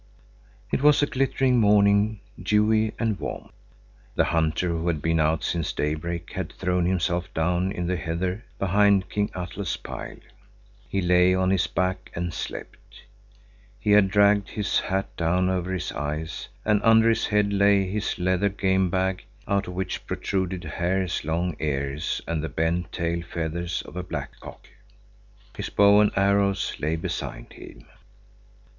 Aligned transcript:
It 0.71 0.81
was 0.81 1.03
a 1.03 1.05
glittering 1.05 1.59
morning, 1.59 2.21
dewy 2.41 2.91
and 2.97 3.19
warm. 3.19 3.51
The 4.15 4.23
hunter 4.23 4.69
who 4.69 4.87
had 4.87 4.99
been 4.99 5.19
out 5.19 5.43
since 5.43 5.71
daybreak 5.73 6.31
had 6.31 6.53
thrown 6.53 6.87
himself 6.87 7.31
down 7.35 7.71
in 7.71 7.85
the 7.85 7.97
heather 7.97 8.43
behind 8.57 9.11
King 9.11 9.29
Atle's 9.35 9.77
pile. 9.77 10.15
He 10.89 11.01
lay 11.01 11.35
on 11.35 11.51
his 11.51 11.67
back 11.67 12.11
and 12.15 12.33
slept. 12.33 13.03
He 13.79 13.91
had 13.91 14.09
dragged 14.09 14.49
his 14.49 14.79
hat 14.79 15.15
down 15.17 15.51
over 15.51 15.71
his 15.71 15.91
eyes; 15.91 16.47
and 16.65 16.81
under 16.81 17.07
his 17.09 17.27
head 17.27 17.53
lay 17.53 17.87
his 17.87 18.17
leather 18.17 18.49
game 18.49 18.89
bag, 18.89 19.23
out 19.47 19.67
of 19.67 19.75
which 19.75 20.07
protruded 20.07 20.65
a 20.65 20.69
hare's 20.69 21.23
long 21.23 21.55
ears 21.59 22.21
and 22.27 22.43
the 22.43 22.49
bent 22.49 22.91
tail 22.91 23.21
feathers 23.21 23.83
of 23.83 23.95
a 23.95 24.01
black 24.01 24.39
cock. 24.39 24.65
His 25.55 25.69
bow 25.69 25.99
and 25.99 26.11
arrows 26.15 26.75
lay 26.79 26.95
beside 26.95 27.53
him. 27.53 27.85